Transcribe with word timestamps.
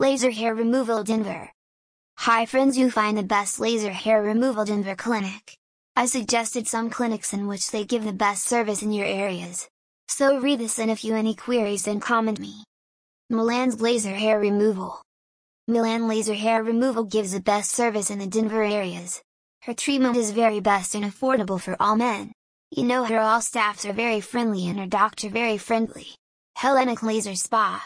Laser 0.00 0.32
Hair 0.32 0.56
Removal 0.56 1.04
Denver. 1.04 1.52
Hi 2.16 2.46
friends 2.46 2.76
you 2.76 2.90
find 2.90 3.16
the 3.16 3.22
best 3.22 3.60
laser 3.60 3.92
hair 3.92 4.20
removal 4.24 4.64
Denver 4.64 4.96
clinic. 4.96 5.56
I 5.94 6.06
suggested 6.06 6.66
some 6.66 6.90
clinics 6.90 7.32
in 7.32 7.46
which 7.46 7.70
they 7.70 7.84
give 7.84 8.02
the 8.02 8.12
best 8.12 8.44
service 8.44 8.82
in 8.82 8.90
your 8.90 9.06
areas. 9.06 9.68
So 10.08 10.40
read 10.40 10.58
this 10.58 10.80
and 10.80 10.90
if 10.90 11.04
you 11.04 11.14
any 11.14 11.36
queries 11.36 11.84
then 11.84 12.00
comment 12.00 12.40
me. 12.40 12.64
Milan's 13.30 13.80
Laser 13.80 14.16
Hair 14.16 14.40
Removal. 14.40 15.00
Milan 15.68 16.08
Laser 16.08 16.34
Hair 16.34 16.64
Removal 16.64 17.04
gives 17.04 17.30
the 17.30 17.40
best 17.40 17.70
service 17.70 18.10
in 18.10 18.18
the 18.18 18.26
Denver 18.26 18.64
areas. 18.64 19.22
Her 19.62 19.74
treatment 19.74 20.16
is 20.16 20.32
very 20.32 20.58
best 20.58 20.96
and 20.96 21.04
affordable 21.04 21.60
for 21.60 21.76
all 21.78 21.94
men. 21.94 22.32
You 22.72 22.82
know 22.82 23.04
her 23.04 23.20
all 23.20 23.40
staffs 23.40 23.86
are 23.86 23.92
very 23.92 24.20
friendly 24.20 24.66
and 24.66 24.80
her 24.80 24.86
doctor 24.86 25.28
very 25.28 25.56
friendly. 25.56 26.16
Hellenic 26.56 27.04
Laser 27.04 27.36
Spa. 27.36 27.80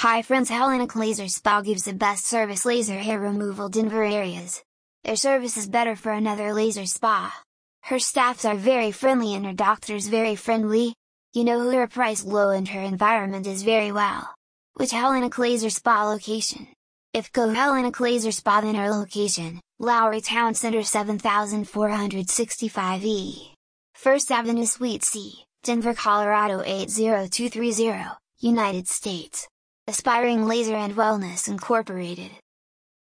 Hi 0.00 0.22
friends 0.22 0.48
Hellenic 0.48 0.96
Laser 0.96 1.28
Spa 1.28 1.60
gives 1.60 1.84
the 1.84 1.92
best 1.92 2.24
service 2.24 2.64
laser 2.64 2.98
hair 2.98 3.20
removal 3.20 3.68
Denver 3.68 4.02
areas. 4.02 4.62
Their 5.04 5.14
service 5.14 5.58
is 5.58 5.68
better 5.68 5.94
for 5.94 6.10
another 6.10 6.54
laser 6.54 6.86
spa. 6.86 7.38
Her 7.82 7.98
staffs 7.98 8.46
are 8.46 8.54
very 8.54 8.92
friendly 8.92 9.34
and 9.34 9.44
her 9.44 9.52
doctors 9.52 10.08
very 10.08 10.36
friendly. 10.36 10.94
You 11.34 11.44
know 11.44 11.70
her 11.70 11.86
price 11.86 12.24
low 12.24 12.48
and 12.48 12.66
her 12.68 12.80
environment 12.80 13.46
is 13.46 13.62
very 13.62 13.92
well. 13.92 14.34
Which 14.72 14.92
Hellenic 14.92 15.36
Laser 15.36 15.68
Spa 15.68 16.08
location? 16.08 16.68
If 17.12 17.30
go 17.32 17.50
Hellenic 17.50 18.00
Laser 18.00 18.32
Spa 18.32 18.62
then 18.62 18.76
our 18.76 18.90
location, 18.90 19.60
Lowry 19.78 20.22
Town 20.22 20.54
Center 20.54 20.80
7465E. 20.80 23.52
First 23.94 24.32
Avenue 24.32 24.64
Suite 24.64 25.04
C, 25.04 25.44
Denver, 25.62 25.92
Colorado 25.92 26.62
80230, 26.64 28.16
United 28.38 28.88
States. 28.88 29.46
Aspiring 29.90 30.46
Laser 30.46 30.76
and 30.76 30.94
Wellness 30.94 31.48
Incorporated. 31.48 32.30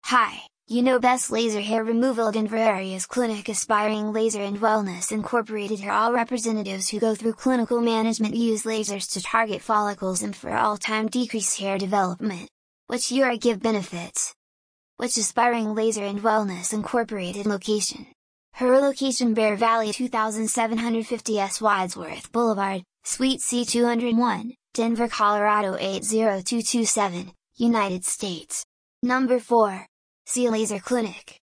Hi, 0.07 0.41
you 0.67 0.81
know 0.81 0.99
Best 0.99 1.31
Laser 1.31 1.61
Hair 1.61 1.85
Removal 1.85 2.33
Denver 2.33 2.57
Areas 2.57 3.05
Clinic 3.05 3.51
Aspiring 3.51 4.11
Laser 4.11 4.41
and 4.41 4.59
Wellness 4.59 5.13
Incorporated 5.13 5.85
are 5.85 5.91
all 5.91 6.15
representatives 6.15 6.89
who 6.89 6.99
go 6.99 7.15
through 7.15 7.35
clinical 7.35 7.83
management 7.83 8.35
use 8.35 8.63
lasers 8.63 9.13
to 9.13 9.21
target 9.21 9.61
follicles 9.61 10.23
and 10.23 10.35
for 10.35 10.55
all 10.55 10.79
time 10.79 11.09
decrease 11.09 11.59
hair 11.59 11.77
development. 11.77 12.49
Which 12.87 13.13
you 13.13 13.23
are 13.25 13.37
give 13.37 13.61
benefits. 13.61 14.33
Which 14.97 15.19
Aspiring 15.19 15.75
Laser 15.75 16.05
and 16.05 16.23
Wellness 16.23 16.73
Incorporated 16.73 17.45
location. 17.45 18.07
Her 18.59 18.81
location 18.81 19.35
Bear 19.35 19.55
Valley 19.55 19.93
2750 19.93 21.39
S 21.39 21.61
Wadsworth 21.61 22.33
Boulevard, 22.33 22.83
Suite 23.05 23.39
C201, 23.39 24.55
Denver, 24.75 25.07
Colorado 25.07 25.77
80227, 25.79 27.31
United 27.55 28.05
States. 28.05 28.65
Number 29.01 29.39
4. 29.39 29.87
C 30.27 30.51
Laser 30.51 30.81
Clinic. 30.81 31.39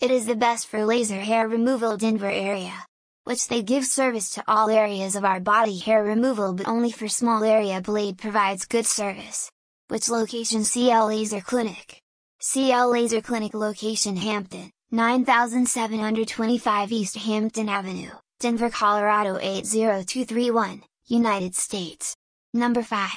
It 0.00 0.12
is 0.12 0.26
the 0.26 0.36
best 0.36 0.68
for 0.68 0.84
laser 0.86 1.18
hair 1.18 1.48
removal 1.48 1.96
Denver 1.96 2.30
area. 2.30 2.86
Which 3.24 3.48
they 3.48 3.64
give 3.64 3.84
service 3.84 4.30
to 4.34 4.44
all 4.46 4.70
areas 4.70 5.16
of 5.16 5.24
our 5.24 5.40
body 5.40 5.78
hair 5.78 6.04
removal 6.04 6.54
but 6.54 6.68
only 6.68 6.92
for 6.92 7.08
small 7.08 7.42
area 7.42 7.80
blade 7.80 8.16
provides 8.16 8.64
good 8.64 8.86
service. 8.86 9.50
Which 9.88 10.08
location 10.08 10.62
CL 10.62 11.08
Laser 11.08 11.40
Clinic? 11.40 12.00
CL 12.38 12.92
Laser 12.92 13.20
Clinic 13.20 13.54
location 13.54 14.14
Hampton, 14.16 14.70
9725 14.94 16.92
East 16.92 17.16
Hampton 17.16 17.68
Avenue, 17.68 18.12
Denver, 18.38 18.70
Colorado 18.70 19.36
80231, 19.40 20.84
United 21.08 21.56
States. 21.56 22.14
Number 22.52 22.84
5. 22.84 23.10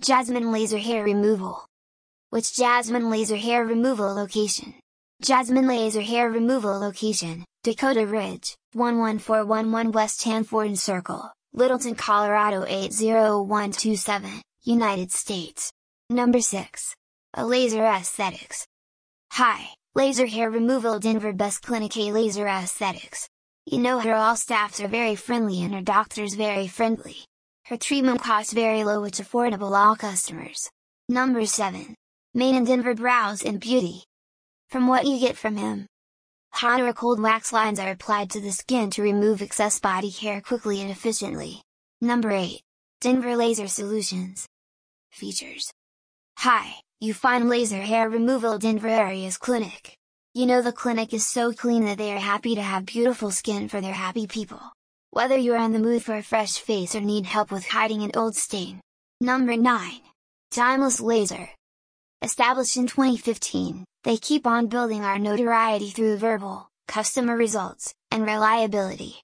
Jasmine 0.00 0.50
Laser 0.50 0.78
Hair 0.78 1.04
Removal. 1.04 1.66
Which 2.30 2.56
Jasmine 2.56 3.10
Laser 3.10 3.36
Hair 3.36 3.66
Removal 3.66 4.14
location? 4.14 4.76
Jasmine 5.20 5.68
Laser 5.68 6.00
Hair 6.00 6.30
Removal 6.30 6.80
location, 6.80 7.44
Dakota 7.62 8.06
Ridge, 8.06 8.54
11411 8.72 9.92
West 9.92 10.24
Hanford 10.24 10.78
Circle, 10.78 11.30
Littleton, 11.52 11.94
Colorado 11.94 12.64
80127, 12.66 14.30
United 14.62 15.12
States. 15.12 15.70
Number 16.08 16.40
6. 16.40 16.94
A 17.34 17.44
Laser 17.44 17.84
Aesthetics. 17.84 18.66
Hi, 19.32 19.74
Laser 19.94 20.26
Hair 20.26 20.50
Removal 20.50 21.00
Denver 21.00 21.32
Best 21.32 21.62
Clinic 21.62 21.96
A 21.96 22.12
Laser 22.12 22.46
Aesthetics. 22.46 23.28
You 23.66 23.78
know 23.78 23.98
her 23.98 24.14
all 24.14 24.36
staffs 24.36 24.80
are 24.80 24.86
very 24.86 25.16
friendly 25.16 25.62
and 25.62 25.74
her 25.74 25.80
doctors 25.80 26.34
very 26.34 26.68
friendly. 26.68 27.16
Her 27.66 27.76
treatment 27.76 28.22
costs 28.22 28.52
very 28.52 28.84
low 28.84 29.00
which 29.00 29.18
affordable 29.18 29.76
all 29.76 29.96
customers. 29.96 30.70
Number 31.08 31.44
7. 31.46 31.94
Main 32.34 32.54
and 32.54 32.66
Denver 32.66 32.94
Brows 32.94 33.42
and 33.42 33.58
Beauty. 33.58 34.04
From 34.68 34.86
what 34.86 35.06
you 35.06 35.18
get 35.18 35.36
from 35.36 35.56
him. 35.56 35.86
Hot 36.52 36.80
or 36.80 36.92
cold 36.92 37.20
wax 37.20 37.52
lines 37.52 37.80
are 37.80 37.90
applied 37.90 38.30
to 38.30 38.40
the 38.40 38.52
skin 38.52 38.90
to 38.90 39.02
remove 39.02 39.42
excess 39.42 39.80
body 39.80 40.10
hair 40.10 40.40
quickly 40.40 40.80
and 40.80 40.90
efficiently. 40.90 41.62
Number 42.00 42.30
8. 42.30 42.60
Denver 43.00 43.36
Laser 43.36 43.68
Solutions. 43.68 44.46
Features. 45.10 45.72
Hi, 46.38 46.74
you 47.00 47.14
find 47.14 47.48
laser 47.48 47.80
hair 47.80 48.08
removal 48.08 48.58
Denver 48.58 48.88
Areas 48.88 49.36
Clinic. 49.36 49.96
You 50.34 50.46
know 50.46 50.62
the 50.62 50.72
clinic 50.72 51.14
is 51.14 51.24
so 51.24 51.52
clean 51.52 51.84
that 51.84 51.96
they 51.96 52.12
are 52.12 52.18
happy 52.18 52.56
to 52.56 52.62
have 52.62 52.86
beautiful 52.86 53.30
skin 53.30 53.68
for 53.68 53.80
their 53.80 53.92
happy 53.92 54.26
people. 54.26 54.60
Whether 55.10 55.36
you're 55.36 55.62
in 55.62 55.72
the 55.72 55.78
mood 55.78 56.02
for 56.02 56.16
a 56.16 56.22
fresh 56.22 56.58
face 56.58 56.96
or 56.96 57.00
need 57.00 57.24
help 57.24 57.52
with 57.52 57.68
hiding 57.68 58.02
an 58.02 58.10
old 58.16 58.34
stain. 58.34 58.80
Number 59.20 59.56
9. 59.56 60.00
Timeless 60.50 61.00
Laser. 61.00 61.48
Established 62.20 62.76
in 62.76 62.88
2015, 62.88 63.84
they 64.02 64.16
keep 64.16 64.44
on 64.44 64.66
building 64.66 65.04
our 65.04 65.20
notoriety 65.20 65.90
through 65.90 66.16
verbal, 66.16 66.68
customer 66.88 67.36
results, 67.36 67.94
and 68.10 68.26
reliability. 68.26 69.22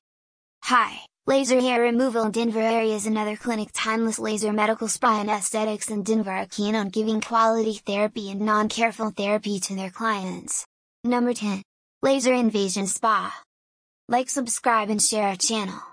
Hi, 0.64 1.00
Laser 1.26 1.58
Hair 1.58 1.80
Removal 1.80 2.24
in 2.24 2.32
Denver 2.32 2.60
area 2.60 2.94
is 2.94 3.06
another 3.06 3.34
clinic 3.34 3.70
Timeless 3.72 4.18
Laser 4.18 4.52
Medical 4.52 4.88
Spa 4.88 5.20
and 5.22 5.30
Aesthetics 5.30 5.88
in 5.88 6.02
Denver 6.02 6.30
are 6.30 6.46
keen 6.46 6.74
on 6.74 6.90
giving 6.90 7.22
quality 7.22 7.80
therapy 7.86 8.30
and 8.30 8.42
non-careful 8.42 9.10
therapy 9.10 9.58
to 9.60 9.74
their 9.74 9.88
clients. 9.88 10.66
Number 11.02 11.32
10. 11.32 11.62
Laser 12.02 12.34
Invasion 12.34 12.86
Spa 12.86 13.34
like 14.06 14.28
subscribe 14.28 14.90
and 14.90 15.00
share 15.00 15.28
our 15.28 15.36
channel. 15.36 15.80